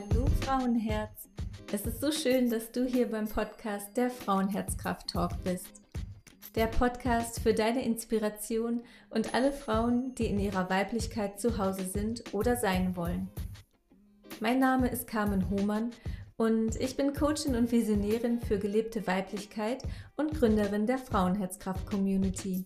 Hallo 0.00 0.24
Frauenherz. 0.40 1.28
Es 1.72 1.82
ist 1.82 2.00
so 2.00 2.10
schön, 2.10 2.48
dass 2.48 2.72
du 2.72 2.86
hier 2.86 3.10
beim 3.10 3.28
Podcast 3.28 3.96
der 3.96 4.08
Frauenherzkraft 4.08 5.08
Talk 5.10 5.32
bist. 5.44 5.82
Der 6.54 6.68
Podcast 6.68 7.40
für 7.40 7.52
deine 7.52 7.84
Inspiration 7.84 8.82
und 9.10 9.34
alle 9.34 9.52
Frauen, 9.52 10.14
die 10.14 10.26
in 10.26 10.38
ihrer 10.38 10.70
Weiblichkeit 10.70 11.38
zu 11.38 11.58
Hause 11.58 11.84
sind 11.84 12.32
oder 12.32 12.56
sein 12.56 12.96
wollen. 12.96 13.28
Mein 14.40 14.58
Name 14.58 14.88
ist 14.88 15.06
Carmen 15.06 15.50
Hohmann 15.50 15.90
und 16.36 16.76
ich 16.76 16.96
bin 16.96 17.12
Coachin 17.12 17.54
und 17.54 17.70
Visionärin 17.70 18.40
für 18.40 18.58
gelebte 18.58 19.06
Weiblichkeit 19.06 19.82
und 20.16 20.32
Gründerin 20.32 20.86
der 20.86 20.98
Frauenherzkraft 20.98 21.84
Community. 21.86 22.64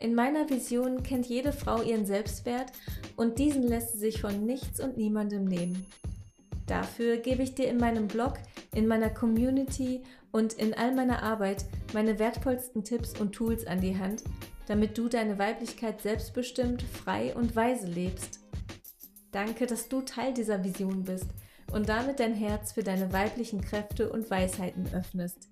In 0.00 0.14
meiner 0.14 0.48
Vision 0.48 1.02
kennt 1.02 1.26
jede 1.26 1.52
Frau 1.52 1.82
ihren 1.82 2.06
Selbstwert 2.06 2.70
und 3.16 3.38
diesen 3.38 3.64
lässt 3.64 3.92
sie 3.92 3.98
sich 3.98 4.20
von 4.20 4.46
nichts 4.46 4.78
und 4.80 4.96
niemandem 4.96 5.44
nehmen. 5.44 5.86
Dafür 6.66 7.16
gebe 7.16 7.42
ich 7.42 7.54
dir 7.54 7.68
in 7.68 7.78
meinem 7.78 8.06
Blog, 8.06 8.34
in 8.74 8.86
meiner 8.86 9.10
Community 9.10 10.02
und 10.30 10.52
in 10.52 10.74
all 10.74 10.94
meiner 10.94 11.22
Arbeit 11.22 11.64
meine 11.94 12.18
wertvollsten 12.18 12.84
Tipps 12.84 13.18
und 13.18 13.32
Tools 13.32 13.66
an 13.66 13.80
die 13.80 13.98
Hand, 13.98 14.22
damit 14.66 14.96
du 14.96 15.08
deine 15.08 15.38
Weiblichkeit 15.38 16.00
selbstbestimmt, 16.02 16.82
frei 16.82 17.34
und 17.34 17.56
weise 17.56 17.86
lebst. 17.86 18.40
Danke, 19.32 19.66
dass 19.66 19.88
du 19.88 20.02
Teil 20.02 20.32
dieser 20.32 20.62
Vision 20.62 21.04
bist 21.04 21.26
und 21.72 21.88
damit 21.88 22.20
dein 22.20 22.34
Herz 22.34 22.72
für 22.72 22.82
deine 22.82 23.12
weiblichen 23.12 23.62
Kräfte 23.62 24.10
und 24.10 24.30
Weisheiten 24.30 24.88
öffnest. 24.94 25.48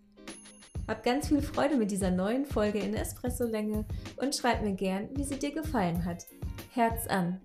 Hab 0.89 1.03
ganz 1.03 1.27
viel 1.27 1.43
Freude 1.43 1.75
mit 1.75 1.91
dieser 1.91 2.13
neuen 2.13 2.47
Folge 2.47 2.79
in 2.79 2.95
Espresso-Länge 2.95 3.85
und 4.19 4.37
schreib 4.37 4.63
mir 4.63 4.75
gern, 4.75 5.09
wie 5.17 5.25
sie 5.25 5.37
dir 5.37 5.51
gefallen 5.51 6.05
hat. 6.05 6.25
Herz 6.75 7.09
an! 7.09 7.41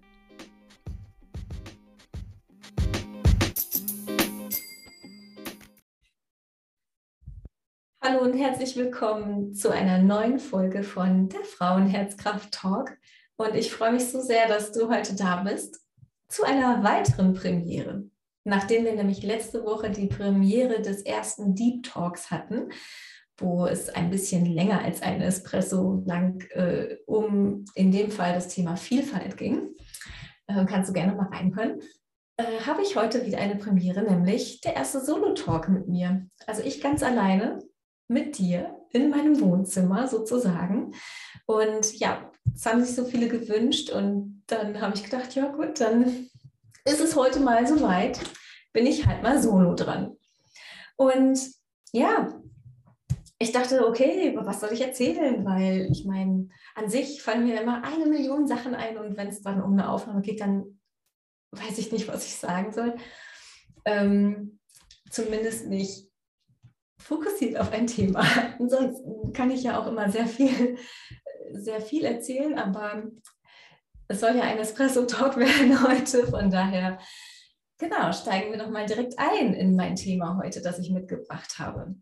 Hallo 7.99 8.21
und 8.21 8.33
herzlich 8.33 8.75
willkommen 8.75 9.55
zu 9.55 9.71
einer 9.71 9.97
neuen 9.97 10.37
Folge 10.37 10.83
von 10.83 11.27
der 11.29 11.43
Frauenherzkraft 11.43 12.51
Talk. 12.51 12.95
Und 13.37 13.55
ich 13.55 13.71
freue 13.71 13.93
mich 13.93 14.05
so 14.05 14.21
sehr, 14.21 14.47
dass 14.49 14.71
du 14.71 14.87
heute 14.87 15.15
da 15.15 15.41
bist 15.41 15.83
zu 16.27 16.43
einer 16.43 16.83
weiteren 16.83 17.33
Premiere. 17.33 18.03
Nachdem 18.43 18.85
wir 18.85 18.93
nämlich 18.93 19.23
letzte 19.23 19.65
Woche 19.65 19.89
die 19.89 20.07
Premiere 20.07 20.83
des 20.83 21.01
ersten 21.01 21.55
Deep 21.55 21.83
Talks 21.83 22.29
hatten, 22.29 22.69
wo 23.41 23.65
es 23.65 23.89
ein 23.89 24.09
bisschen 24.09 24.45
länger 24.45 24.81
als 24.81 25.01
ein 25.01 25.21
Espresso 25.21 26.03
lang 26.05 26.43
äh, 26.51 26.97
um 27.05 27.65
in 27.75 27.91
dem 27.91 28.11
Fall 28.11 28.33
das 28.33 28.47
Thema 28.47 28.75
Vielfalt 28.75 29.37
ging. 29.37 29.69
Äh, 30.47 30.65
kannst 30.65 30.89
du 30.89 30.93
gerne 30.93 31.13
mal 31.13 31.27
reinhören. 31.27 31.79
Äh, 32.37 32.61
habe 32.65 32.81
ich 32.81 32.95
heute 32.95 33.25
wieder 33.25 33.39
eine 33.39 33.55
Premiere, 33.55 34.03
nämlich 34.03 34.61
der 34.61 34.75
erste 34.75 35.03
Solo-Talk 35.03 35.69
mit 35.69 35.87
mir. 35.87 36.27
Also 36.47 36.63
ich 36.63 36.81
ganz 36.81 37.03
alleine 37.03 37.59
mit 38.07 38.37
dir 38.37 38.75
in 38.91 39.09
meinem 39.09 39.39
Wohnzimmer 39.39 40.07
sozusagen. 40.07 40.93
Und 41.45 41.99
ja, 41.99 42.31
es 42.53 42.65
haben 42.65 42.83
sich 42.83 42.95
so 42.95 43.05
viele 43.05 43.27
gewünscht 43.27 43.89
und 43.89 44.43
dann 44.47 44.81
habe 44.81 44.95
ich 44.95 45.03
gedacht, 45.03 45.33
ja 45.35 45.47
gut, 45.47 45.79
dann 45.79 46.27
ist 46.85 46.99
es 46.99 47.15
heute 47.15 47.39
mal 47.39 47.65
soweit, 47.67 48.19
bin 48.73 48.85
ich 48.85 49.05
halt 49.05 49.23
mal 49.23 49.41
solo 49.41 49.75
dran. 49.75 50.17
Und 50.97 51.39
ja, 51.93 52.40
ich 53.41 53.51
dachte, 53.51 53.87
okay, 53.87 54.37
was 54.39 54.59
soll 54.59 54.71
ich 54.71 54.81
erzählen? 54.81 55.43
Weil 55.43 55.87
ich 55.91 56.05
meine, 56.05 56.49
an 56.75 56.89
sich 56.89 57.21
fallen 57.21 57.45
mir 57.45 57.59
immer 57.59 57.83
eine 57.83 58.05
Million 58.05 58.47
Sachen 58.47 58.75
ein 58.75 58.97
und 58.97 59.17
wenn 59.17 59.29
es 59.29 59.41
dann 59.41 59.61
um 59.61 59.73
eine 59.73 59.89
Aufnahme 59.89 60.21
geht, 60.21 60.41
dann 60.41 60.79
weiß 61.51 61.79
ich 61.79 61.91
nicht, 61.91 62.07
was 62.07 62.25
ich 62.25 62.35
sagen 62.35 62.71
soll. 62.71 62.95
Ähm, 63.85 64.59
zumindest 65.09 65.67
nicht 65.67 66.09
fokussiert 66.99 67.57
auf 67.57 67.71
ein 67.71 67.87
Thema. 67.87 68.23
Ansonsten 68.59 69.33
kann 69.33 69.49
ich 69.49 69.63
ja 69.63 69.79
auch 69.79 69.87
immer 69.87 70.09
sehr 70.09 70.27
viel, 70.27 70.77
sehr 71.51 71.81
viel 71.81 72.05
erzählen, 72.05 72.57
aber 72.59 73.03
es 74.07 74.19
soll 74.19 74.35
ja 74.35 74.43
ein 74.43 74.59
Espresso-Talk 74.59 75.37
werden 75.37 75.87
heute. 75.87 76.27
Von 76.27 76.51
daher, 76.51 76.99
genau, 77.79 78.11
steigen 78.11 78.51
wir 78.51 78.59
doch 78.59 78.69
mal 78.69 78.85
direkt 78.85 79.15
ein 79.17 79.55
in 79.55 79.75
mein 79.75 79.95
Thema 79.95 80.39
heute, 80.41 80.61
das 80.61 80.77
ich 80.77 80.91
mitgebracht 80.91 81.57
habe. 81.57 81.95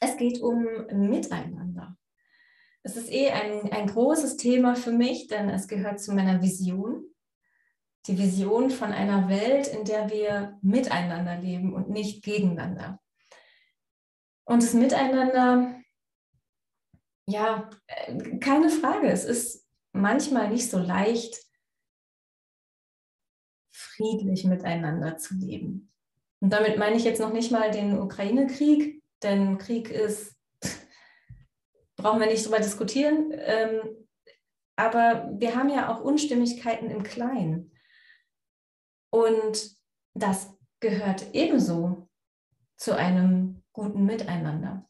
Es 0.00 0.16
geht 0.16 0.40
um 0.40 0.64
Miteinander. 0.92 1.96
Es 2.82 2.96
ist 2.96 3.10
eh 3.10 3.30
ein, 3.30 3.72
ein 3.72 3.86
großes 3.86 4.36
Thema 4.36 4.76
für 4.76 4.92
mich, 4.92 5.26
denn 5.26 5.48
es 5.48 5.68
gehört 5.68 6.00
zu 6.00 6.12
meiner 6.12 6.42
Vision. 6.42 7.04
Die 8.06 8.18
Vision 8.18 8.68
von 8.68 8.92
einer 8.92 9.30
Welt, 9.30 9.68
in 9.68 9.84
der 9.86 10.10
wir 10.10 10.58
miteinander 10.60 11.38
leben 11.38 11.72
und 11.72 11.88
nicht 11.88 12.22
gegeneinander. 12.22 13.00
Und 14.44 14.62
das 14.62 14.74
Miteinander, 14.74 15.80
ja, 17.26 17.70
keine 18.40 18.68
Frage, 18.68 19.08
es 19.08 19.24
ist 19.24 19.66
manchmal 19.92 20.50
nicht 20.50 20.68
so 20.68 20.78
leicht, 20.78 21.42
friedlich 23.72 24.44
miteinander 24.44 25.16
zu 25.16 25.34
leben. 25.34 25.90
Und 26.40 26.52
damit 26.52 26.76
meine 26.76 26.96
ich 26.96 27.04
jetzt 27.04 27.20
noch 27.20 27.32
nicht 27.32 27.50
mal 27.50 27.70
den 27.70 27.98
Ukraine-Krieg, 27.98 29.02
denn 29.24 29.58
Krieg 29.58 29.90
ist, 29.90 30.36
brauchen 31.96 32.20
wir 32.20 32.26
nicht 32.26 32.44
drüber 32.44 32.58
diskutieren. 32.58 33.32
Ähm, 33.32 33.80
aber 34.76 35.30
wir 35.32 35.56
haben 35.56 35.70
ja 35.70 35.92
auch 35.92 36.00
Unstimmigkeiten 36.00 36.90
im 36.90 37.02
Kleinen. 37.02 37.72
Und 39.10 39.76
das 40.14 40.52
gehört 40.80 41.32
ebenso 41.32 42.08
zu 42.76 42.96
einem 42.96 43.62
guten 43.72 44.04
Miteinander. 44.04 44.88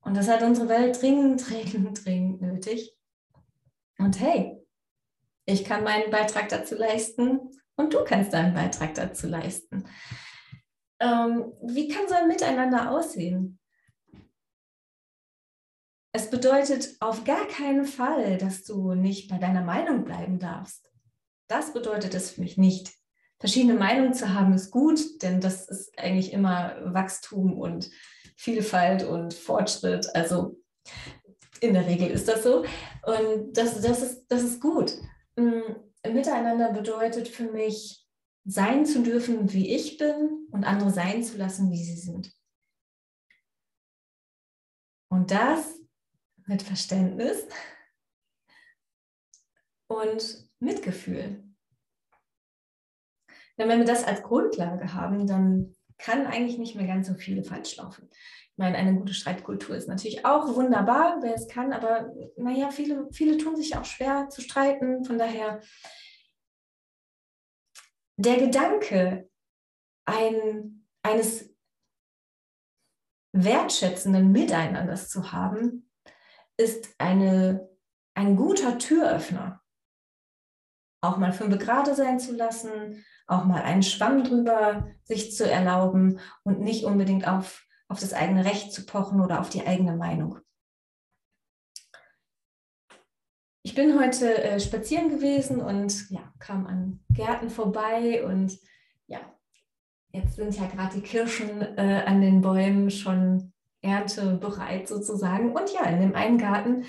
Und 0.00 0.16
das 0.16 0.28
hat 0.28 0.42
unsere 0.42 0.68
Welt 0.68 1.00
dringend, 1.00 1.48
dringend, 1.72 2.04
dringend 2.04 2.42
nötig. 2.42 2.96
Und 3.98 4.20
hey, 4.20 4.64
ich 5.46 5.64
kann 5.64 5.84
meinen 5.84 6.10
Beitrag 6.10 6.48
dazu 6.48 6.74
leisten 6.74 7.50
und 7.76 7.92
du 7.92 8.04
kannst 8.04 8.32
deinen 8.32 8.54
Beitrag 8.54 8.94
dazu 8.94 9.26
leisten. 9.26 9.84
Ähm, 11.04 11.52
wie 11.62 11.88
kann 11.88 12.08
so 12.08 12.14
ein 12.14 12.28
Miteinander 12.28 12.90
aussehen? 12.90 13.58
Es 16.12 16.30
bedeutet 16.30 16.96
auf 17.00 17.24
gar 17.24 17.46
keinen 17.48 17.84
Fall, 17.84 18.38
dass 18.38 18.64
du 18.64 18.94
nicht 18.94 19.28
bei 19.28 19.36
deiner 19.36 19.62
Meinung 19.62 20.04
bleiben 20.04 20.38
darfst. 20.38 20.90
Das 21.48 21.72
bedeutet 21.72 22.14
es 22.14 22.30
für 22.30 22.40
mich 22.40 22.56
nicht. 22.56 22.92
Verschiedene 23.38 23.74
Meinungen 23.74 24.14
zu 24.14 24.32
haben 24.32 24.54
ist 24.54 24.70
gut, 24.70 25.22
denn 25.22 25.40
das 25.40 25.68
ist 25.68 25.98
eigentlich 25.98 26.32
immer 26.32 26.76
Wachstum 26.94 27.58
und 27.58 27.90
Vielfalt 28.36 29.02
und 29.02 29.34
Fortschritt. 29.34 30.08
Also 30.14 30.56
in 31.60 31.74
der 31.74 31.86
Regel 31.86 32.08
ist 32.08 32.28
das 32.28 32.44
so. 32.44 32.64
Und 33.04 33.52
das, 33.52 33.80
das, 33.82 34.00
ist, 34.02 34.26
das 34.28 34.42
ist 34.42 34.60
gut. 34.60 34.94
Mm, 35.36 35.60
Miteinander 36.12 36.72
bedeutet 36.72 37.28
für 37.28 37.50
mich, 37.50 38.03
sein 38.44 38.84
zu 38.84 39.02
dürfen, 39.02 39.52
wie 39.52 39.74
ich 39.74 39.96
bin 39.96 40.46
und 40.50 40.64
andere 40.64 40.90
sein 40.90 41.22
zu 41.22 41.36
lassen, 41.36 41.70
wie 41.70 41.82
sie 41.82 41.96
sind. 41.96 42.32
Und 45.08 45.30
das 45.30 45.78
mit 46.46 46.62
Verständnis 46.62 47.46
und 49.86 50.48
Mitgefühl. 50.58 51.42
Denn 53.56 53.68
wenn 53.68 53.78
wir 53.78 53.86
das 53.86 54.04
als 54.04 54.22
Grundlage 54.22 54.92
haben, 54.92 55.26
dann 55.26 55.74
kann 55.98 56.26
eigentlich 56.26 56.58
nicht 56.58 56.74
mehr 56.74 56.86
ganz 56.86 57.06
so 57.06 57.14
viele 57.14 57.44
falsch 57.44 57.76
laufen. 57.76 58.08
Ich 58.10 58.58
meine, 58.58 58.76
eine 58.76 58.94
gute 58.94 59.14
Streitkultur 59.14 59.76
ist 59.76 59.88
natürlich 59.88 60.24
auch 60.24 60.54
wunderbar, 60.54 61.18
wer 61.22 61.34
es 61.34 61.48
kann, 61.48 61.72
aber 61.72 62.12
naja, 62.36 62.70
viele, 62.70 63.08
viele 63.12 63.38
tun 63.38 63.56
sich 63.56 63.76
auch 63.76 63.84
schwer 63.84 64.28
zu 64.28 64.40
streiten. 64.42 65.04
Von 65.04 65.18
daher 65.18 65.60
der 68.16 68.36
Gedanke 68.38 69.30
ein, 70.06 70.86
eines 71.02 71.54
wertschätzenden 73.32 74.30
Miteinanders 74.30 75.08
zu 75.08 75.32
haben, 75.32 75.90
ist 76.56 76.94
eine, 76.98 77.68
ein 78.14 78.36
guter 78.36 78.78
Türöffner. 78.78 79.60
Auch 81.02 81.16
mal 81.16 81.32
fünf 81.32 81.58
Grade 81.58 81.94
sein 81.94 82.18
zu 82.18 82.34
lassen, 82.34 83.04
auch 83.26 83.44
mal 83.44 83.62
einen 83.62 83.82
Schwamm 83.82 84.24
drüber 84.24 84.88
sich 85.02 85.34
zu 85.36 85.50
erlauben 85.50 86.20
und 86.44 86.60
nicht 86.60 86.84
unbedingt 86.84 87.26
auf, 87.26 87.66
auf 87.88 88.00
das 88.00 88.14
eigene 88.14 88.44
Recht 88.44 88.72
zu 88.72 88.86
pochen 88.86 89.20
oder 89.20 89.40
auf 89.40 89.50
die 89.50 89.66
eigene 89.66 89.96
Meinung. 89.96 90.38
Ich 93.74 93.76
bin 93.76 93.98
heute 93.98 94.40
äh, 94.40 94.60
spazieren 94.60 95.10
gewesen 95.10 95.60
und 95.60 96.08
ja, 96.08 96.32
kam 96.38 96.64
an 96.68 97.00
Gärten 97.10 97.50
vorbei 97.50 98.24
und 98.24 98.56
ja, 99.08 99.18
jetzt 100.12 100.36
sind 100.36 100.56
ja 100.56 100.68
gerade 100.68 100.94
die 100.94 101.02
Kirschen 101.02 101.60
äh, 101.76 102.04
an 102.06 102.20
den 102.20 102.40
Bäumen 102.40 102.92
schon 102.92 103.52
erntebereit 103.82 104.86
sozusagen. 104.86 105.56
Und 105.56 105.72
ja, 105.72 105.86
in 105.86 106.00
dem 106.00 106.14
einen 106.14 106.38
Garten 106.38 106.84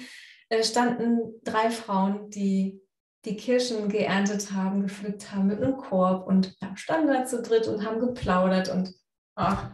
äh, 0.50 0.64
standen 0.64 1.42
drei 1.44 1.72
Frauen, 1.72 2.30
die 2.30 2.80
die 3.26 3.36
Kirschen 3.36 3.90
geerntet 3.90 4.52
haben, 4.52 4.84
gepflückt 4.84 5.34
haben 5.34 5.48
mit 5.48 5.64
einem 5.64 5.78
Korb 5.78 6.28
und 6.28 6.56
ja, 6.62 6.78
standen 6.78 7.08
da 7.08 7.26
zu 7.26 7.42
dritt 7.42 7.68
und 7.68 7.84
haben 7.84 8.00
geplaudert 8.00 8.70
und 8.70 8.94
ach, 9.34 9.72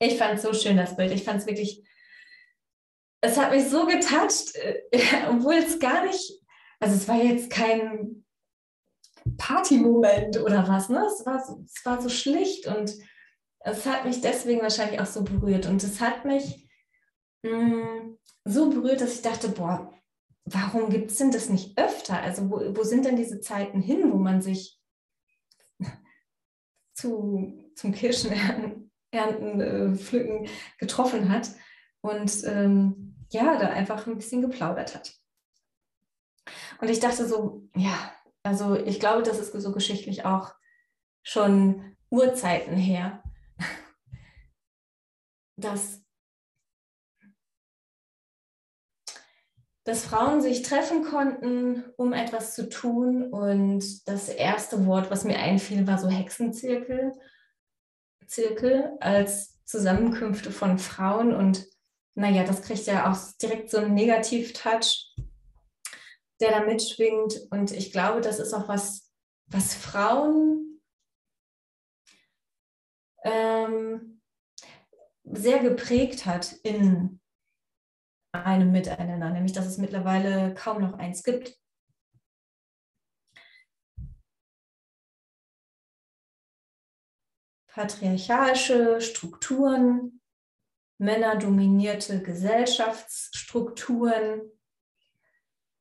ich 0.00 0.18
fand 0.18 0.34
es 0.34 0.42
so 0.42 0.52
schön, 0.52 0.78
das 0.78 0.96
Bild. 0.96 1.12
Ich 1.12 1.22
fand 1.22 1.42
es 1.42 1.46
wirklich, 1.46 1.86
es 3.20 3.38
hat 3.38 3.52
mich 3.52 3.68
so 3.68 3.86
getatscht, 3.86 4.54
äh, 4.56 4.82
obwohl 5.30 5.54
es 5.54 5.78
gar 5.78 6.04
nicht, 6.04 6.32
also 6.80 6.94
es 6.94 7.08
war 7.08 7.16
jetzt 7.16 7.50
kein 7.50 8.24
Partymoment 9.36 10.38
oder 10.40 10.68
was, 10.68 10.88
ne? 10.88 11.04
Es 11.06 11.26
war, 11.26 11.44
so, 11.44 11.62
es 11.64 11.84
war 11.84 12.00
so 12.00 12.08
schlicht 12.08 12.66
und 12.66 12.94
es 13.60 13.86
hat 13.86 14.04
mich 14.04 14.20
deswegen 14.20 14.62
wahrscheinlich 14.62 15.00
auch 15.00 15.06
so 15.06 15.24
berührt. 15.24 15.66
Und 15.66 15.82
es 15.82 16.00
hat 16.00 16.24
mich 16.24 16.68
mh, 17.42 17.50
mm, 17.50 18.18
so 18.44 18.70
berührt, 18.70 19.00
dass 19.00 19.16
ich 19.16 19.22
dachte, 19.22 19.48
boah, 19.48 19.92
warum 20.44 20.90
gibt 20.90 21.10
es 21.10 21.18
denn 21.18 21.32
das 21.32 21.48
nicht 21.48 21.76
öfter? 21.78 22.20
Also 22.20 22.50
wo, 22.50 22.76
wo 22.76 22.84
sind 22.84 23.04
denn 23.04 23.16
diese 23.16 23.40
Zeiten 23.40 23.80
hin, 23.80 24.12
wo 24.12 24.18
man 24.18 24.40
sich 24.40 24.78
zu, 26.94 27.72
zum 27.74 27.92
Kirschenernten, 27.92 28.92
Ernten, 29.10 29.60
äh, 29.60 29.94
Pflücken 29.96 30.48
getroffen 30.78 31.28
hat 31.28 31.50
und 32.02 32.44
ähm, 32.44 33.05
ja, 33.30 33.58
da 33.58 33.68
einfach 33.68 34.06
ein 34.06 34.16
bisschen 34.16 34.42
geplaudert 34.42 34.94
hat. 34.94 35.14
Und 36.80 36.88
ich 36.88 37.00
dachte 37.00 37.26
so, 37.26 37.68
ja, 37.74 38.12
also 38.42 38.76
ich 38.76 39.00
glaube, 39.00 39.22
das 39.22 39.38
ist 39.38 39.52
so 39.52 39.72
geschichtlich 39.72 40.24
auch 40.24 40.54
schon 41.22 41.96
Urzeiten 42.10 42.76
her, 42.76 43.22
dass 45.56 46.06
dass 49.86 50.04
Frauen 50.04 50.42
sich 50.42 50.62
treffen 50.62 51.04
konnten, 51.04 51.84
um 51.96 52.12
etwas 52.12 52.56
zu 52.56 52.68
tun. 52.68 53.32
Und 53.32 54.08
das 54.08 54.28
erste 54.28 54.84
Wort, 54.84 55.12
was 55.12 55.22
mir 55.22 55.38
einfiel, 55.38 55.86
war 55.86 55.96
so 55.96 56.08
Hexenzirkel, 56.08 57.12
Zirkel 58.26 58.96
als 58.98 59.62
Zusammenkünfte 59.64 60.50
von 60.50 60.80
Frauen. 60.80 61.32
Und 61.32 61.68
naja, 62.16 62.44
das 62.44 62.62
kriegt 62.62 62.86
ja 62.86 63.10
auch 63.10 63.18
direkt 63.40 63.70
so 63.70 63.76
einen 63.76 63.94
Negativ-Touch, 63.94 65.14
der 66.40 66.50
da 66.50 66.60
mitschwingt. 66.64 67.46
Und 67.50 67.72
ich 67.72 67.92
glaube, 67.92 68.22
das 68.22 68.38
ist 68.38 68.54
auch 68.54 68.68
was, 68.68 69.12
was 69.48 69.74
Frauen 69.74 70.80
ähm, 73.22 74.22
sehr 75.24 75.58
geprägt 75.58 76.24
hat 76.24 76.52
in 76.62 77.20
einem 78.32 78.72
Miteinander, 78.72 79.30
nämlich 79.30 79.52
dass 79.52 79.66
es 79.66 79.76
mittlerweile 79.76 80.54
kaum 80.54 80.80
noch 80.80 80.94
eins 80.94 81.22
gibt. 81.22 81.60
Patriarchalische 87.66 89.02
Strukturen, 89.02 90.22
männerdominierte 90.98 92.22
Gesellschaftsstrukturen, 92.22 94.42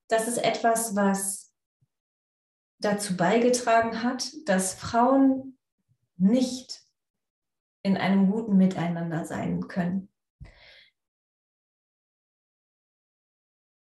das 0.08 0.28
ist 0.28 0.38
etwas, 0.38 0.96
was 0.96 1.52
dazu 2.80 3.18
beigetragen 3.18 4.04
hat, 4.04 4.32
dass 4.46 4.76
Frauen 4.76 5.58
nicht 6.18 6.84
in 7.82 7.98
einem 7.98 8.32
guten 8.32 8.56
Miteinander 8.58 9.26
sein 9.26 9.68
können. 9.68 10.12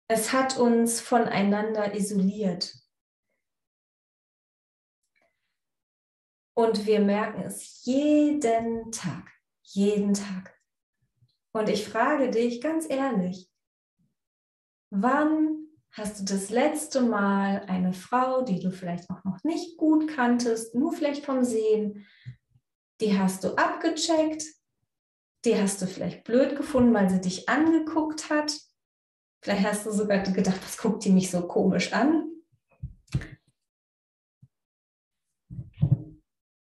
Es 0.09 0.33
hat 0.33 0.59
uns 0.59 1.01
voneinander 1.01 1.95
isoliert. 1.95 2.75
Und 6.55 6.87
wir 6.87 7.01
merken 7.01 7.43
es 7.43 7.85
jeden 7.85 8.91
Tag, 8.91 9.31
jeden 9.63 10.15
Tag. 10.15 10.60
Und 11.53 11.69
ich 11.69 11.89
frage 11.89 12.31
dich 12.31 12.61
ganz 12.61 12.89
ehrlich, 12.89 13.49
wann 14.91 15.67
hast 15.93 16.21
du 16.21 16.25
das 16.25 16.51
letzte 16.51 17.01
Mal 17.01 17.65
eine 17.67 17.93
Frau, 17.93 18.43
die 18.43 18.61
du 18.61 18.71
vielleicht 18.71 19.11
auch 19.11 19.25
noch 19.25 19.43
nicht 19.43 19.77
gut 19.77 20.09
kanntest, 20.09 20.75
nur 20.75 20.93
vielleicht 20.93 21.25
vom 21.25 21.45
Sehen, 21.45 22.07
die 23.01 23.19
hast 23.19 23.45
du 23.45 23.57
abgecheckt, 23.57 24.45
die 25.45 25.57
hast 25.57 25.83
du 25.83 25.87
vielleicht 25.87 26.25
blöd 26.25 26.57
gefunden, 26.57 26.95
weil 26.95 27.11
sie 27.11 27.21
dich 27.21 27.49
angeguckt 27.49 28.31
hat 28.31 28.53
Vielleicht 29.43 29.67
hast 29.67 29.87
du 29.87 29.91
sogar 29.91 30.19
gedacht, 30.19 30.61
was 30.63 30.77
guckt 30.77 31.05
die 31.05 31.13
mich 31.13 31.31
so 31.31 31.47
komisch 31.47 31.93
an? 31.93 32.27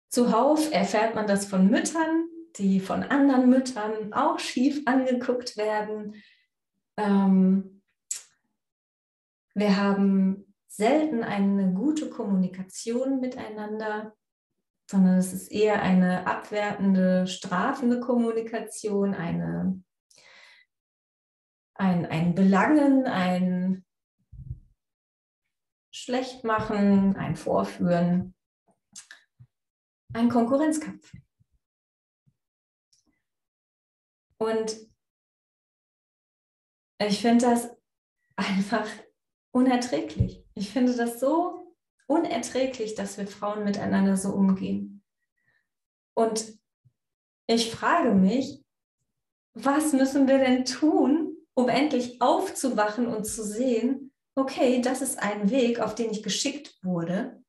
Zuhauf 0.09 0.71
erfährt 0.71 1.15
man 1.15 1.27
das 1.27 1.45
von 1.45 1.69
Müttern, 1.69 2.27
die 2.57 2.79
von 2.79 3.03
anderen 3.03 3.49
Müttern 3.49 4.13
auch 4.13 4.39
schief 4.39 4.81
angeguckt 4.85 5.57
werden. 5.57 6.15
Ähm, 6.97 7.81
wir 9.55 9.77
haben 9.77 10.53
selten 10.67 11.23
eine 11.23 11.73
gute 11.73 12.09
Kommunikation 12.09 13.19
miteinander, 13.19 14.15
sondern 14.89 15.17
es 15.17 15.33
ist 15.33 15.51
eher 15.51 15.81
eine 15.81 16.27
abwertende, 16.27 17.27
strafende 17.27 17.99
Kommunikation, 17.99 19.13
eine 19.13 19.83
ein, 21.75 22.05
ein 22.05 22.35
Belangen, 22.35 23.05
ein 23.05 23.85
Schlechtmachen, 25.91 27.15
ein 27.15 27.35
Vorführen, 27.35 28.35
ein 30.13 30.29
Konkurrenzkampf. 30.29 31.11
Und 34.43 34.75
ich 36.99 37.21
finde 37.21 37.45
das 37.45 37.69
einfach 38.35 38.87
unerträglich. 39.51 40.45
Ich 40.53 40.69
finde 40.69 40.93
das 40.95 41.21
so 41.21 41.75
unerträglich, 42.07 42.95
dass 42.95 43.17
wir 43.17 43.25
Frauen 43.25 43.63
miteinander 43.63 44.17
so 44.17 44.33
umgehen. 44.33 45.01
Und 46.13 46.59
ich 47.47 47.71
frage 47.71 48.13
mich, 48.13 48.65
was 49.53 49.93
müssen 49.93 50.27
wir 50.27 50.39
denn 50.39 50.65
tun, 50.65 51.37
um 51.53 51.69
endlich 51.69 52.21
aufzuwachen 52.21 53.07
und 53.07 53.25
zu 53.25 53.45
sehen, 53.45 54.11
okay, 54.35 54.81
das 54.81 55.01
ist 55.01 55.19
ein 55.19 55.51
Weg, 55.51 55.79
auf 55.79 55.95
den 55.95 56.11
ich 56.11 56.21
geschickt 56.21 56.83
wurde, 56.83 57.41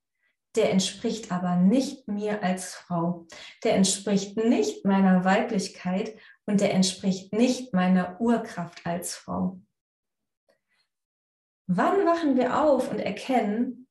der 0.55 0.71
entspricht 0.71 1.33
aber 1.33 1.57
nicht 1.57 2.07
mir 2.07 2.43
als 2.45 2.75
Frau. 2.75 3.27
Der 3.65 3.75
entspricht 3.75 4.37
nicht 4.37 4.85
meiner 4.85 5.25
Weiblichkeit 5.25 6.17
und 6.47 6.61
der 6.61 6.75
entspricht 6.75 7.33
nicht 7.33 7.73
meiner 7.73 8.21
Urkraft 8.21 8.85
als 8.87 9.15
Frau. 9.15 9.61
Wann 11.67 12.05
wachen 12.07 12.37
wir 12.37 12.63
auf 12.63 12.91
und 12.91 12.99
erkennen, 12.99 13.89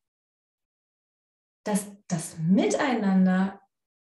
dass 1.66 1.88
das 2.08 2.38
Miteinander 2.38 3.62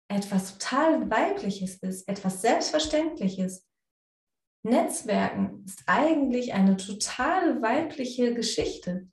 etwas 0.08 0.58
total 0.58 1.10
Weibliches 1.10 1.76
ist, 1.82 2.08
etwas 2.08 2.42
Selbstverständliches, 2.42 3.68
Netzwerken 4.64 5.64
ist 5.64 5.82
eigentlich 5.86 6.54
eine 6.54 6.76
total 6.76 7.60
weibliche 7.62 8.32
Geschichte. 8.34 9.08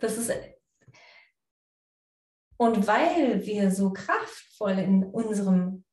Das 0.00 0.16
ist 0.16 0.32
und 2.60 2.88
weil 2.88 3.46
wir 3.46 3.70
so 3.70 3.92
kraftvoll 3.92 4.80
in 4.80 5.04
unserem 5.04 5.84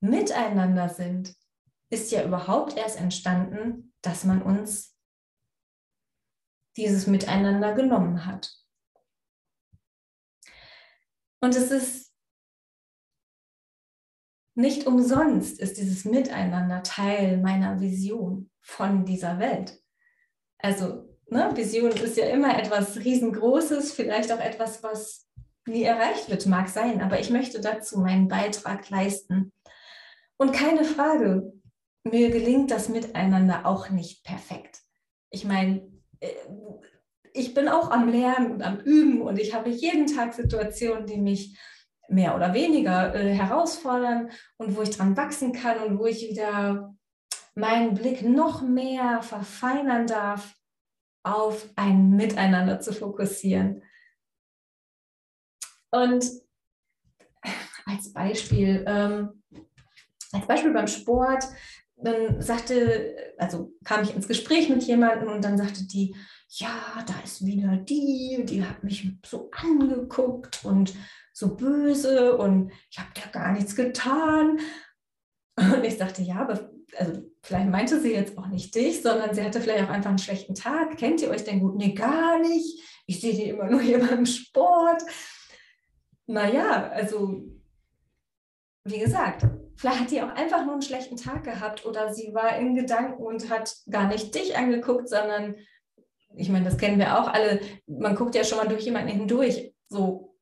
Miteinander 0.00 0.88
sind, 0.88 1.34
ist 1.90 2.10
ja 2.10 2.24
überhaupt 2.24 2.76
erst 2.76 2.98
entstanden, 2.98 3.94
dass 4.02 4.24
man 4.24 4.42
uns 4.42 4.96
dieses 6.76 7.06
Miteinander 7.06 7.74
genommen 7.74 8.26
hat. 8.26 8.52
Und 11.40 11.56
es 11.56 11.70
ist 11.70 12.08
nicht 14.58 14.88
umsonst 14.88 15.60
ist 15.60 15.78
dieses 15.78 16.04
Miteinander 16.04 16.82
Teil 16.82 17.38
meiner 17.38 17.80
Vision 17.80 18.50
von 18.60 19.04
dieser 19.04 19.38
Welt. 19.38 19.80
Also 20.58 21.08
ne, 21.28 21.56
Vision 21.56 21.92
ist 21.92 22.16
ja 22.16 22.26
immer 22.26 22.58
etwas 22.58 22.96
Riesengroßes, 22.96 23.92
vielleicht 23.92 24.32
auch 24.32 24.40
etwas, 24.40 24.82
was 24.82 25.28
nie 25.64 25.84
erreicht 25.84 26.28
wird, 26.28 26.46
mag 26.46 26.68
sein, 26.68 27.00
aber 27.00 27.20
ich 27.20 27.30
möchte 27.30 27.60
dazu 27.60 28.00
meinen 28.00 28.26
Beitrag 28.26 28.90
leisten. 28.90 29.52
Und 30.38 30.52
keine 30.52 30.84
Frage, 30.84 31.52
mir 32.12 32.30
gelingt 32.30 32.70
das 32.70 32.88
Miteinander 32.88 33.66
auch 33.66 33.90
nicht 33.90 34.24
perfekt. 34.24 34.80
Ich 35.30 35.44
meine, 35.44 35.90
äh, 36.20 36.28
ich 37.32 37.54
bin 37.54 37.68
auch 37.68 37.90
am 37.90 38.08
Lernen 38.08 38.52
und 38.52 38.62
am 38.62 38.80
Üben 38.80 39.22
und 39.22 39.38
ich 39.38 39.54
habe 39.54 39.70
jeden 39.70 40.06
Tag 40.06 40.34
Situationen, 40.34 41.06
die 41.06 41.18
mich 41.18 41.58
mehr 42.08 42.34
oder 42.34 42.54
weniger 42.54 43.14
äh, 43.14 43.34
herausfordern 43.34 44.30
und 44.56 44.76
wo 44.76 44.82
ich 44.82 44.90
dran 44.90 45.16
wachsen 45.16 45.52
kann 45.52 45.78
und 45.78 45.98
wo 45.98 46.06
ich 46.06 46.28
wieder 46.28 46.94
meinen 47.54 47.94
Blick 47.94 48.22
noch 48.22 48.62
mehr 48.62 49.22
verfeinern 49.22 50.06
darf 50.06 50.54
auf 51.22 51.68
ein 51.76 52.10
Miteinander 52.10 52.80
zu 52.80 52.92
fokussieren. 52.92 53.82
Und 55.90 56.24
als 57.86 58.12
Beispiel, 58.12 58.84
ähm, 58.86 59.42
als 60.32 60.46
Beispiel 60.46 60.72
beim 60.72 60.86
Sport, 60.86 61.44
dann 62.02 62.40
sagte, 62.40 63.34
also 63.38 63.72
kam 63.84 64.02
ich 64.02 64.14
ins 64.14 64.28
Gespräch 64.28 64.68
mit 64.68 64.82
jemandem 64.84 65.28
und 65.28 65.44
dann 65.44 65.58
sagte 65.58 65.86
die, 65.86 66.14
ja, 66.50 67.04
da 67.06 67.14
ist 67.24 67.44
wieder 67.44 67.76
die, 67.76 68.44
die 68.44 68.64
hat 68.64 68.84
mich 68.84 69.10
so 69.26 69.50
angeguckt 69.52 70.64
und 70.64 70.94
so 71.32 71.54
böse 71.54 72.36
und 72.36 72.72
ich 72.90 72.98
habe 72.98 73.10
da 73.14 73.30
gar 73.30 73.52
nichts 73.52 73.76
getan. 73.76 74.58
Und 75.56 75.84
ich 75.84 75.96
sagte, 75.98 76.22
ja, 76.22 76.36
aber 76.36 76.70
also 76.96 77.22
vielleicht 77.42 77.68
meinte 77.68 78.00
sie 78.00 78.12
jetzt 78.12 78.38
auch 78.38 78.46
nicht 78.46 78.74
dich, 78.74 79.02
sondern 79.02 79.34
sie 79.34 79.42
hatte 79.42 79.60
vielleicht 79.60 79.84
auch 79.84 79.92
einfach 79.92 80.10
einen 80.10 80.18
schlechten 80.18 80.54
Tag. 80.54 80.96
Kennt 80.96 81.20
ihr 81.20 81.30
euch 81.30 81.44
denn 81.44 81.60
gut? 81.60 81.76
Nee, 81.76 81.92
gar 81.92 82.38
nicht. 82.40 82.80
Ich 83.06 83.20
sehe 83.20 83.34
die 83.34 83.50
immer 83.50 83.68
nur 83.68 83.80
hier 83.82 83.98
beim 83.98 84.24
Sport. 84.26 85.02
Naja, 86.26 86.88
also 86.90 87.42
wie 88.90 88.98
gesagt, 88.98 89.46
vielleicht 89.76 90.00
hat 90.00 90.10
die 90.10 90.22
auch 90.22 90.34
einfach 90.34 90.64
nur 90.64 90.74
einen 90.74 90.82
schlechten 90.82 91.16
Tag 91.16 91.44
gehabt 91.44 91.84
oder 91.86 92.12
sie 92.12 92.34
war 92.34 92.56
in 92.58 92.74
Gedanken 92.74 93.22
und 93.22 93.50
hat 93.50 93.74
gar 93.90 94.08
nicht 94.08 94.34
dich 94.34 94.56
angeguckt, 94.56 95.08
sondern 95.08 95.56
ich 96.36 96.48
meine, 96.48 96.64
das 96.64 96.78
kennen 96.78 96.98
wir 96.98 97.18
auch 97.18 97.28
alle. 97.28 97.60
Man 97.86 98.14
guckt 98.14 98.34
ja 98.34 98.44
schon 98.44 98.58
mal 98.58 98.68
durch 98.68 98.84
jemanden 98.84 99.08
hindurch, 99.08 99.74
so 99.88 100.36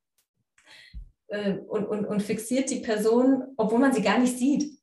äh, 1.27 1.53
und, 1.53 1.85
und, 1.85 2.05
und 2.05 2.21
fixiert 2.21 2.69
die 2.69 2.79
Person, 2.79 3.43
obwohl 3.57 3.79
man 3.79 3.93
sie 3.93 4.01
gar 4.01 4.19
nicht 4.19 4.37
sieht. 4.37 4.77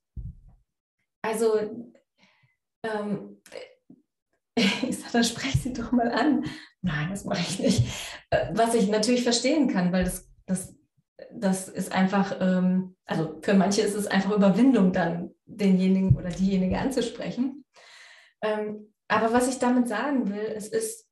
Also, 1.23 1.59
ähm, 2.85 3.41
ich 4.57 4.99
sage, 4.99 5.13
dann 5.13 5.25
sprech 5.25 5.55
sie 5.55 5.73
doch 5.73 5.93
mal 5.93 6.11
an. 6.11 6.45
Nein, 6.83 7.09
das 7.11 7.25
mache 7.25 7.41
ich 7.41 7.59
nicht. 7.59 7.83
Äh, 8.31 8.51
was 8.55 8.75
ich 8.75 8.89
natürlich 8.89 9.23
verstehen 9.23 9.69
kann, 9.69 9.93
weil 9.93 10.05
das, 10.05 10.29
das, 10.47 10.75
das 11.33 11.69
ist 11.69 11.93
einfach, 11.93 12.37
ähm, 12.41 12.97
also 13.07 13.39
für 13.43 13.55
manche 13.55 13.83
ist 13.83 13.95
es 13.95 14.07
einfach 14.07 14.33
Überwindung, 14.33 14.93
dann 14.93 15.35
denjenigen 15.47 16.17
oder 16.17 16.31
diejenige 16.31 16.79
anzusprechen. 16.79 17.65
Ähm, 18.43 18.93
aber 19.09 19.33
was 19.33 19.49
ich 19.49 19.59
damit 19.59 19.89
sagen 19.89 20.31
will, 20.31 20.53
es 20.57 20.69
ist, 20.69 21.09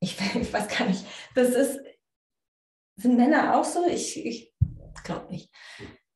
ich, 0.00 0.16
ich 0.34 0.52
weiß 0.52 0.68
gar 0.68 0.86
nicht, 0.86 1.04
das 1.34 1.50
ist, 1.50 1.80
sind 2.96 3.16
Männer 3.16 3.56
auch 3.56 3.64
so? 3.64 3.86
Ich, 3.86 4.24
ich 4.24 4.54
glaube 5.04 5.30
nicht. 5.30 5.50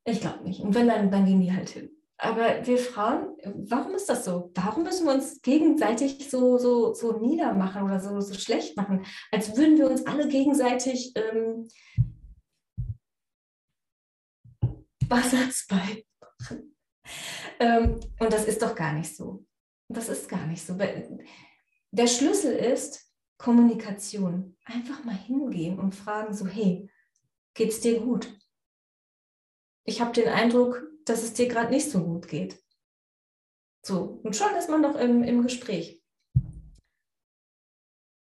Ich 0.05 0.21
glaube 0.21 0.45
nicht. 0.45 0.61
Und 0.61 0.75
wenn, 0.75 0.89
dann, 0.89 1.11
dann 1.11 1.27
gehen 1.27 1.41
die 1.41 1.53
halt 1.53 1.69
hin. 1.69 1.91
Aber 2.17 2.67
wir 2.67 2.77
Frauen, 2.77 3.37
warum 3.55 3.95
ist 3.95 4.09
das 4.11 4.27
so? 4.27 4.51
Warum 4.55 4.83
müssen 4.83 5.07
wir 5.07 5.15
uns 5.15 5.41
gegenseitig 5.41 6.29
so, 6.31 6.59
so, 6.59 6.93
so 6.93 7.19
niedermachen 7.19 7.83
oder 7.83 7.99
so, 7.99 8.21
so 8.21 8.35
schlecht 8.35 8.77
machen? 8.77 9.07
Als 9.31 9.57
würden 9.57 9.79
wir 9.79 9.89
uns 9.89 10.07
alle 10.07 10.29
gegenseitig 10.29 11.15
ähm, 11.17 11.67
Wassersbein 15.11 16.03
machen. 16.21 16.77
Ähm, 17.59 18.01
und 18.19 18.33
das 18.33 18.47
ist 18.47 18.63
doch 18.63 18.75
gar 18.75 18.93
nicht 18.93 19.15
so. 19.15 19.45
Das 19.89 20.09
ist 20.09 20.29
gar 20.29 20.47
nicht 20.47 20.65
so. 20.65 20.79
Der 21.91 22.07
Schlüssel 22.07 22.55
ist 22.55 23.13
Kommunikation. 23.39 24.57
Einfach 24.65 25.05
mal 25.05 25.17
hingehen 25.17 25.79
und 25.79 25.95
fragen 25.95 26.33
so, 26.33 26.47
hey, 26.47 26.89
geht's 27.55 27.81
dir 27.81 28.01
gut? 28.01 28.39
Ich 29.85 30.01
habe 30.01 30.13
den 30.13 30.29
Eindruck, 30.29 30.83
dass 31.05 31.23
es 31.23 31.33
dir 31.33 31.49
gerade 31.49 31.71
nicht 31.71 31.91
so 31.91 32.05
gut 32.05 32.29
geht. 32.29 32.63
So, 33.83 34.21
und 34.23 34.37
schon 34.37 34.55
ist 34.57 34.69
man 34.69 34.83
doch 34.83 34.95
im, 34.95 35.25
im 35.25 35.43
Gespräch. 35.43 36.03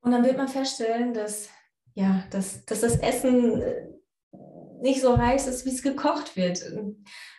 Und 0.01 0.11
dann 0.11 0.25
wird 0.25 0.37
man 0.37 0.49
feststellen, 0.49 1.15
dass, 1.15 1.49
ja, 1.95 2.27
dass, 2.31 2.65
dass 2.65 2.81
das 2.81 2.97
Essen 2.99 3.61
äh, 3.61 3.92
nicht 4.83 5.01
so 5.01 5.17
heiß 5.17 5.47
ist, 5.47 5.65
wie 5.65 5.71
es 5.71 5.83
gekocht 5.83 6.37
wird. 6.37 6.59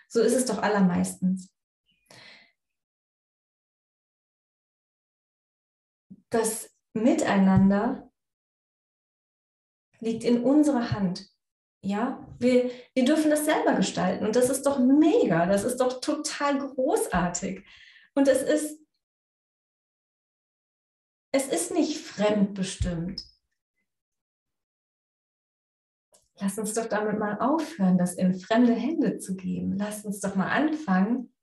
So 0.07 0.21
ist 0.21 0.33
es 0.33 0.45
doch 0.45 0.61
allermeistens. 0.61 1.53
Das 6.29 6.73
Miteinander 6.93 8.11
liegt 9.99 10.23
in 10.23 10.43
unserer 10.43 10.91
Hand. 10.91 11.29
Ja, 11.85 12.25
wir, 12.39 12.71
wir 12.93 13.05
dürfen 13.05 13.29
das 13.29 13.45
selber 13.45 13.73
gestalten 13.73 14.25
und 14.25 14.35
das 14.35 14.49
ist 14.49 14.65
doch 14.65 14.79
mega, 14.79 15.45
das 15.45 15.63
ist 15.65 15.77
doch 15.77 15.99
total 15.99 16.59
großartig. 16.59 17.65
Und 18.15 18.27
es 18.27 18.41
ist, 18.41 18.79
es 21.33 21.47
ist 21.47 21.71
nicht 21.71 21.97
fremdbestimmt. 21.97 23.32
Lass 26.39 26.57
uns 26.57 26.73
doch 26.73 26.87
damit 26.87 27.19
mal 27.19 27.39
aufhören, 27.39 27.97
das 27.97 28.15
in 28.15 28.33
fremde 28.33 28.73
Hände 28.73 29.19
zu 29.19 29.35
geben. 29.35 29.77
Lass 29.77 30.03
uns 30.03 30.19
doch 30.19 30.35
mal 30.35 30.49
anfangen, 30.49 31.33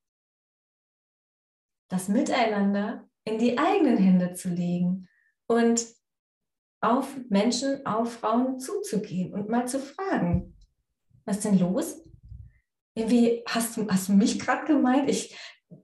das 1.88 2.08
Miteinander 2.08 3.08
in 3.24 3.38
die 3.38 3.58
eigenen 3.58 3.98
Hände 3.98 4.32
zu 4.34 4.48
legen 4.48 5.08
und 5.46 5.86
auf 6.80 7.14
Menschen, 7.28 7.84
auf 7.84 8.14
Frauen 8.14 8.58
zuzugehen 8.58 9.34
und 9.34 9.48
mal 9.48 9.68
zu 9.68 9.78
fragen, 9.78 10.56
was 11.24 11.36
ist 11.36 11.44
denn 11.44 11.58
los? 11.58 12.02
Irgendwie 12.94 13.42
hast 13.46 13.76
du, 13.76 13.86
hast 13.88 14.08
du 14.08 14.12
mich 14.14 14.38
gerade 14.38 14.66
gemeint? 14.66 15.08
Ich 15.08 15.36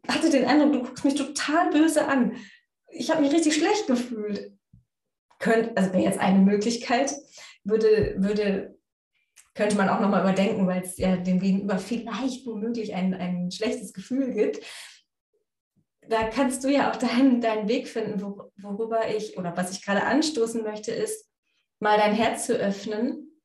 hatte 0.08 0.30
den 0.30 0.44
Eindruck, 0.44 0.72
du 0.72 0.82
guckst 0.82 1.04
mich 1.04 1.14
total 1.14 1.70
böse 1.70 2.08
an. 2.08 2.36
Ich 2.88 3.10
habe 3.10 3.22
mich 3.22 3.32
richtig 3.32 3.54
schlecht 3.54 3.86
gefühlt. 3.86 4.52
Könnt, 5.38 5.76
also 5.76 5.92
wäre 5.92 6.02
jetzt 6.02 6.18
eine 6.18 6.38
Möglichkeit, 6.38 7.14
würde, 7.62 8.14
würde, 8.16 8.75
könnte 9.56 9.76
man 9.76 9.88
auch 9.88 10.00
nochmal 10.00 10.20
überdenken, 10.20 10.66
weil 10.66 10.82
es 10.82 10.98
ja 10.98 11.16
dem 11.16 11.40
Gegenüber 11.40 11.78
vielleicht 11.78 12.46
womöglich 12.46 12.94
ein, 12.94 13.14
ein 13.14 13.50
schlechtes 13.50 13.92
Gefühl 13.92 14.32
gibt 14.32 14.64
da 16.08 16.28
kannst 16.28 16.64
du 16.64 16.68
ja 16.68 16.90
auch 16.90 16.96
deinen, 16.96 17.40
deinen 17.40 17.68
Weg 17.68 17.88
finden, 17.88 18.20
wo, 18.22 18.52
worüber 18.56 19.08
ich 19.08 19.36
oder 19.38 19.56
was 19.56 19.72
ich 19.72 19.84
gerade 19.84 20.04
anstoßen 20.04 20.62
möchte, 20.62 20.92
ist, 20.92 21.28
mal 21.78 21.98
dein 21.98 22.14
Herz 22.14 22.46
zu 22.46 22.54
öffnen 22.54 23.40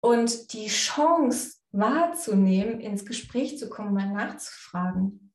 und 0.00 0.52
die 0.52 0.68
Chance 0.68 1.58
wahrzunehmen, 1.70 2.80
ins 2.80 3.06
Gespräch 3.06 3.58
zu 3.58 3.68
kommen, 3.68 3.94
mal 3.94 4.12
nachzufragen. 4.12 5.32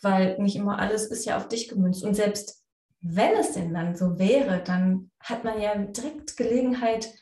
Weil 0.00 0.38
nicht 0.40 0.56
immer 0.56 0.78
alles 0.78 1.06
ist 1.06 1.24
ja 1.24 1.36
auf 1.36 1.48
dich 1.48 1.68
gemünzt. 1.68 2.04
Und 2.04 2.14
selbst 2.14 2.57
wenn 3.00 3.36
es 3.36 3.52
denn 3.52 3.72
dann 3.72 3.96
so 3.96 4.18
wäre, 4.18 4.62
dann 4.62 5.10
hat 5.20 5.44
man 5.44 5.60
ja 5.60 5.74
direkt 5.76 6.36
Gelegenheit, 6.36 7.12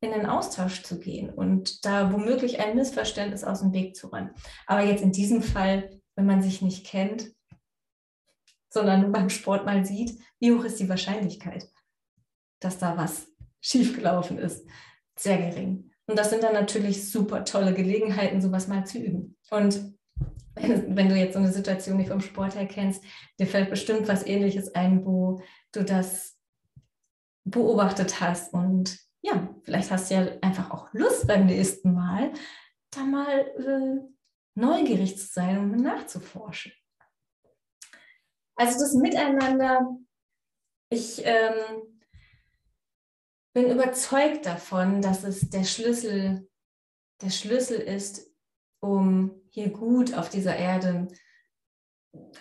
in 0.00 0.12
den 0.12 0.26
Austausch 0.26 0.82
zu 0.82 1.00
gehen 1.00 1.30
und 1.30 1.84
da 1.84 2.12
womöglich 2.12 2.60
ein 2.60 2.76
Missverständnis 2.76 3.42
aus 3.42 3.60
dem 3.60 3.72
Weg 3.72 3.96
zu 3.96 4.08
räumen. 4.08 4.30
Aber 4.66 4.82
jetzt 4.82 5.02
in 5.02 5.12
diesem 5.12 5.42
Fall, 5.42 6.00
wenn 6.14 6.26
man 6.26 6.42
sich 6.42 6.62
nicht 6.62 6.86
kennt, 6.86 7.32
sondern 8.70 9.12
beim 9.12 9.28
Sport 9.28 9.66
mal 9.66 9.84
sieht, 9.84 10.18
wie 10.38 10.52
hoch 10.52 10.64
ist 10.64 10.78
die 10.78 10.88
Wahrscheinlichkeit, 10.88 11.68
dass 12.60 12.78
da 12.78 12.96
was 12.96 13.26
schiefgelaufen 13.60 14.38
ist? 14.38 14.66
Sehr 15.16 15.38
gering. 15.38 15.90
Und 16.06 16.18
das 16.18 16.30
sind 16.30 16.42
dann 16.42 16.54
natürlich 16.54 17.10
super 17.10 17.44
tolle 17.44 17.74
Gelegenheiten, 17.74 18.40
sowas 18.40 18.68
mal 18.68 18.86
zu 18.86 18.98
üben. 18.98 19.36
Und 19.50 19.94
wenn, 20.88 21.08
du 21.08 21.16
jetzt 21.16 21.34
so 21.34 21.38
eine 21.38 21.52
Situation 21.52 21.96
nicht 21.96 22.08
vom 22.08 22.20
Sport 22.20 22.54
her 22.54 22.66
kennst, 22.66 23.02
dir 23.38 23.46
fällt 23.46 23.70
bestimmt 23.70 24.08
was 24.08 24.26
Ähnliches 24.26 24.74
ein, 24.74 25.04
wo 25.04 25.40
du 25.72 25.84
das 25.84 26.38
beobachtet 27.44 28.20
hast 28.20 28.52
und 28.52 28.98
ja, 29.20 29.54
vielleicht 29.62 29.90
hast 29.90 30.10
du 30.10 30.14
ja 30.14 30.38
einfach 30.42 30.70
auch 30.70 30.92
Lust 30.92 31.26
beim 31.26 31.46
nächsten 31.46 31.92
Mal, 31.92 32.32
da 32.90 33.00
mal 33.02 33.40
äh, 33.40 34.08
neugierig 34.54 35.18
zu 35.18 35.26
sein 35.26 35.58
und 35.58 35.76
nachzuforschen. 35.82 36.72
Also 38.56 38.78
das 38.80 38.94
Miteinander, 38.94 39.96
ich 40.90 41.22
ähm, 41.24 42.00
bin 43.54 43.70
überzeugt 43.70 44.46
davon, 44.46 45.00
dass 45.02 45.24
es 45.24 45.48
der 45.50 45.64
Schlüssel, 45.64 46.48
der 47.22 47.30
Schlüssel 47.30 47.80
ist, 47.80 48.34
um 48.80 49.42
hier 49.58 49.70
gut 49.70 50.14
auf 50.14 50.28
dieser 50.28 50.56
Erde 50.56 51.08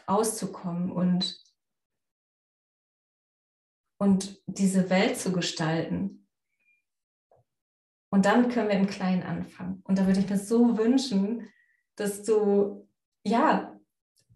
auszukommen 0.05 0.91
und, 0.91 1.43
und 3.99 4.39
diese 4.45 4.91
Welt 4.91 5.17
zu 5.17 5.31
gestalten. 5.31 6.27
Und 8.09 8.25
dann 8.25 8.49
können 8.49 8.69
wir 8.69 8.75
im 8.75 8.87
Kleinen 8.87 9.23
anfangen. 9.23 9.81
Und 9.85 9.97
da 9.97 10.05
würde 10.05 10.19
ich 10.19 10.29
mir 10.29 10.37
so 10.37 10.77
wünschen, 10.77 11.49
dass 11.95 12.23
du 12.23 12.87
ja 13.23 13.75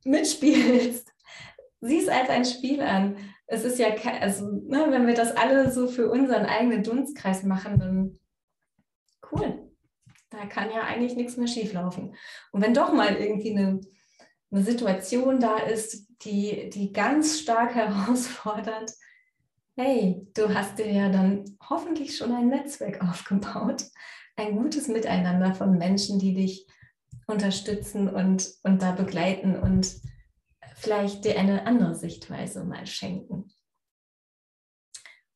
mitspielst. 0.03 1.13
Sieh 1.81 2.00
es 2.00 2.09
als 2.09 2.29
ein 2.29 2.45
Spiel 2.45 2.81
an. 2.81 3.17
Es 3.45 3.63
ist 3.63 3.77
ja, 3.77 3.89
also, 4.21 4.45
ne, 4.51 4.88
wenn 4.89 5.05
wir 5.05 5.13
das 5.13 5.35
alle 5.35 5.71
so 5.71 5.88
für 5.88 6.09
unseren 6.09 6.45
eigenen 6.45 6.83
Dunstkreis 6.83 7.43
machen, 7.43 7.79
dann 7.79 8.19
cool. 9.31 9.71
Da 10.31 10.45
kann 10.45 10.71
ja 10.71 10.81
eigentlich 10.83 11.15
nichts 11.15 11.38
mehr 11.38 11.47
schieflaufen. 11.47 12.15
Und 12.51 12.61
wenn 12.61 12.73
doch 12.73 12.93
mal 12.93 13.15
irgendwie 13.15 13.51
eine, 13.51 13.81
eine 14.50 14.63
Situation 14.63 15.39
da 15.39 15.57
ist, 15.57 16.07
die, 16.23 16.69
die 16.69 16.93
ganz 16.93 17.39
stark 17.39 17.75
herausfordert, 17.75 18.91
hey, 19.75 20.27
du 20.33 20.53
hast 20.53 20.79
dir 20.79 20.91
ja 20.91 21.09
dann 21.09 21.45
hoffentlich 21.69 22.17
schon 22.17 22.33
ein 22.33 22.47
Netzwerk 22.47 23.01
aufgebaut, 23.01 23.85
ein 24.38 24.57
gutes 24.57 24.88
Miteinander 24.88 25.53
von 25.53 25.77
Menschen, 25.77 26.17
die 26.17 26.33
dich 26.33 26.65
unterstützen 27.27 28.09
und, 28.09 28.51
und 28.63 28.81
da 28.81 28.91
begleiten 28.91 29.55
und 29.57 29.95
vielleicht 30.75 31.25
dir 31.25 31.38
eine 31.38 31.67
andere 31.67 31.95
Sichtweise 31.95 32.63
mal 32.63 32.85
schenken. 32.88 33.51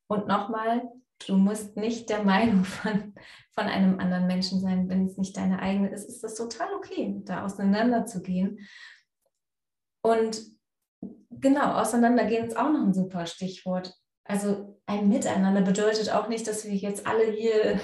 Und 0.07 0.27
nochmal, 0.27 0.83
du 1.27 1.37
musst 1.37 1.75
nicht 1.77 2.09
der 2.09 2.23
Meinung 2.23 2.63
von, 2.63 3.13
von 3.53 3.65
einem 3.65 3.99
anderen 3.99 4.27
Menschen 4.27 4.59
sein, 4.59 4.89
wenn 4.89 5.05
es 5.05 5.17
nicht 5.17 5.35
deine 5.37 5.59
eigene 5.59 5.89
ist, 5.89 6.07
ist 6.07 6.23
das 6.23 6.35
total 6.35 6.73
okay, 6.75 7.21
da 7.25 7.45
auseinanderzugehen. 7.45 8.59
Und 10.01 10.41
genau, 11.31 11.73
auseinandergehen 11.73 12.45
ist 12.45 12.57
auch 12.57 12.71
noch 12.71 12.81
ein 12.81 12.93
super 12.93 13.25
Stichwort. 13.25 13.93
Also 14.23 14.79
ein 14.85 15.09
Miteinander 15.09 15.61
bedeutet 15.61 16.11
auch 16.11 16.27
nicht, 16.27 16.47
dass 16.47 16.65
wir 16.65 16.75
jetzt 16.75 17.05
alle 17.07 17.31
hier, 17.31 17.79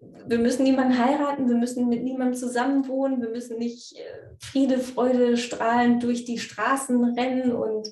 wir 0.00 0.38
müssen 0.38 0.64
niemanden 0.64 0.98
heiraten, 0.98 1.48
wir 1.48 1.56
müssen 1.56 1.88
mit 1.88 2.02
niemandem 2.02 2.38
zusammenwohnen, 2.38 3.20
wir 3.20 3.30
müssen 3.30 3.58
nicht 3.58 3.96
äh, 3.96 4.36
Friede, 4.38 4.78
Freude 4.78 5.36
strahlend 5.36 6.02
durch 6.02 6.24
die 6.24 6.38
Straßen 6.38 7.02
rennen 7.16 7.52
und 7.52 7.88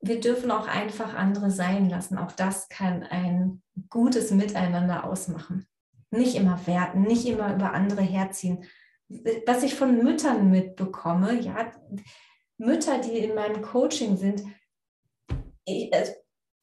wir 0.00 0.20
dürfen 0.20 0.50
auch 0.50 0.68
einfach 0.68 1.14
andere 1.14 1.50
sein 1.50 1.88
lassen. 1.88 2.18
Auch 2.18 2.32
das 2.32 2.68
kann 2.68 3.02
ein 3.02 3.62
gutes 3.90 4.30
Miteinander 4.30 5.04
ausmachen. 5.04 5.66
Nicht 6.10 6.36
immer 6.36 6.66
werten, 6.66 7.02
nicht 7.02 7.26
immer 7.26 7.54
über 7.54 7.72
andere 7.72 8.02
herziehen. 8.02 8.64
Was 9.46 9.62
ich 9.62 9.74
von 9.74 10.02
Müttern 10.02 10.50
mitbekomme, 10.50 11.40
ja, 11.40 11.72
Mütter, 12.58 12.98
die 12.98 13.18
in 13.18 13.34
meinem 13.34 13.62
Coaching 13.62 14.16
sind, 14.16 14.42
ich, 15.64 15.90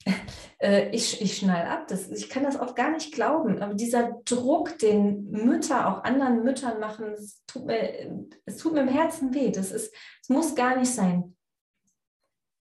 äh, 0.60 0.90
ich, 0.90 1.22
ich 1.22 1.38
schnall 1.38 1.66
ab. 1.66 1.88
Das, 1.88 2.10
ich 2.10 2.30
kann 2.30 2.44
das 2.44 2.58
auch 2.58 2.76
gar 2.76 2.92
nicht 2.92 3.14
glauben. 3.14 3.62
Aber 3.62 3.74
dieser 3.74 4.22
Druck, 4.26 4.78
den 4.80 5.30
Mütter 5.32 5.88
auch 5.88 6.04
anderen 6.04 6.44
Müttern 6.44 6.80
machen, 6.80 7.14
es 7.14 7.44
tut 7.48 7.66
mir, 7.66 8.28
tut 8.58 8.74
mir 8.74 8.82
im 8.82 8.88
Herzen 8.88 9.34
weh. 9.34 9.52
Das 9.52 9.72
ist, 9.72 9.94
es 10.22 10.30
muss 10.30 10.56
gar 10.56 10.78
nicht 10.78 10.94
sein. 10.94 11.36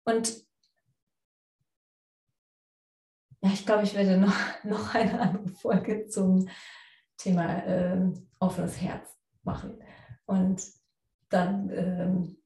Und 0.06 0.43
ja, 3.44 3.50
ich 3.52 3.66
glaube, 3.66 3.82
ich 3.82 3.94
werde 3.94 4.16
noch, 4.16 4.34
noch 4.64 4.94
eine 4.94 5.20
andere 5.20 5.48
Folge 5.48 6.06
zum 6.06 6.48
Thema 7.18 7.58
äh, 7.66 8.10
offenes 8.38 8.80
Herz 8.80 9.14
machen. 9.42 9.78
Und 10.24 10.62
dann 11.28 11.68
ähm, 11.68 12.42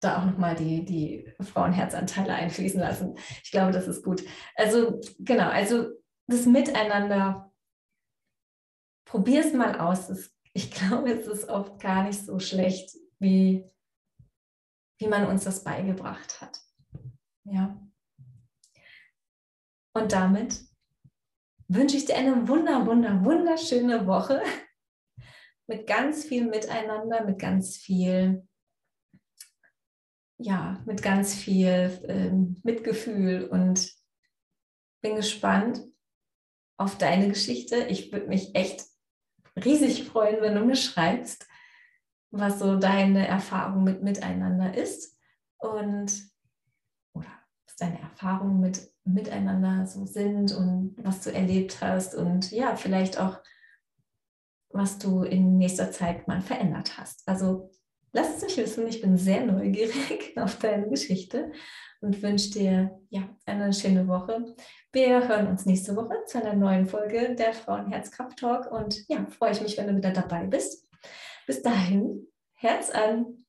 da 0.00 0.20
auch 0.20 0.26
nochmal 0.26 0.54
die, 0.54 0.84
die 0.84 1.32
Frauenherzanteile 1.40 2.34
einfließen 2.34 2.78
lassen. 2.78 3.16
Ich 3.42 3.50
glaube, 3.50 3.72
das 3.72 3.88
ist 3.88 4.04
gut. 4.04 4.22
Also 4.54 5.00
genau, 5.18 5.48
also 5.48 5.88
das 6.26 6.44
Miteinander, 6.44 7.50
probier 9.06 9.40
es 9.40 9.54
mal 9.54 9.80
aus. 9.80 10.10
ich 10.52 10.70
glaube, 10.74 11.12
es 11.12 11.26
ist 11.26 11.48
oft 11.48 11.80
gar 11.80 12.04
nicht 12.04 12.26
so 12.26 12.38
schlecht, 12.40 12.94
wie, 13.18 13.64
wie 14.98 15.08
man 15.08 15.26
uns 15.28 15.44
das 15.44 15.64
beigebracht 15.64 16.42
hat. 16.42 16.60
Ja. 17.44 17.85
Und 19.96 20.12
damit 20.12 20.60
wünsche 21.68 21.96
ich 21.96 22.04
dir 22.04 22.16
eine 22.16 22.46
wunder, 22.48 22.84
wunder, 22.84 23.24
wunderschöne 23.24 24.06
Woche 24.06 24.42
mit 25.66 25.86
ganz 25.86 26.22
viel 26.22 26.46
Miteinander, 26.46 27.24
mit 27.24 27.38
ganz 27.38 27.78
viel, 27.78 28.46
ja, 30.36 30.82
mit 30.84 31.02
ganz 31.02 31.34
viel 31.34 31.98
ähm, 32.08 32.60
Mitgefühl 32.62 33.48
und 33.48 33.90
bin 35.02 35.16
gespannt 35.16 35.80
auf 36.78 36.98
deine 36.98 37.28
Geschichte. 37.28 37.86
Ich 37.86 38.12
würde 38.12 38.26
mich 38.26 38.54
echt 38.54 38.84
riesig 39.64 40.04
freuen, 40.04 40.42
wenn 40.42 40.56
du 40.56 40.62
mir 40.62 40.76
schreibst, 40.76 41.48
was 42.30 42.58
so 42.58 42.76
deine 42.76 43.26
Erfahrung 43.26 43.82
mit 43.82 44.02
Miteinander 44.02 44.76
ist 44.76 45.18
und 45.56 46.35
deine 47.78 48.00
Erfahrung 48.00 48.60
mit 48.60 48.90
miteinander 49.06 49.86
so 49.86 50.04
sind 50.04 50.52
und 50.52 50.96
was 50.98 51.20
du 51.20 51.32
erlebt 51.32 51.80
hast 51.80 52.14
und 52.14 52.50
ja, 52.50 52.76
vielleicht 52.76 53.20
auch, 53.20 53.38
was 54.70 54.98
du 54.98 55.22
in 55.22 55.56
nächster 55.56 55.90
Zeit 55.92 56.26
mal 56.28 56.40
verändert 56.40 56.98
hast. 56.98 57.26
Also 57.26 57.70
lass 58.12 58.36
es 58.36 58.42
mich 58.42 58.56
wissen, 58.56 58.86
ich 58.86 59.00
bin 59.00 59.16
sehr 59.16 59.46
neugierig 59.46 60.36
auf 60.36 60.58
deine 60.58 60.88
Geschichte 60.88 61.52
und 62.00 62.20
wünsche 62.22 62.50
dir 62.50 62.98
ja, 63.08 63.28
eine 63.46 63.72
schöne 63.72 64.06
Woche. 64.08 64.54
Wir 64.92 65.28
hören 65.28 65.46
uns 65.46 65.66
nächste 65.66 65.94
Woche 65.96 66.16
zu 66.26 66.42
einer 66.42 66.54
neuen 66.54 66.86
Folge 66.86 67.34
der 67.34 67.52
Frauenherzkraft 67.52 68.38
Talk 68.38 68.70
und 68.70 69.08
ja, 69.08 69.24
freue 69.26 69.52
ich 69.52 69.62
mich, 69.62 69.78
wenn 69.78 69.86
du 69.86 69.96
wieder 69.96 70.10
dabei 70.10 70.46
bist. 70.46 70.90
Bis 71.46 71.62
dahin, 71.62 72.26
Herz 72.54 72.90
an! 72.90 73.45